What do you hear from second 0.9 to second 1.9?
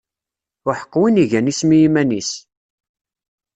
win igan isem i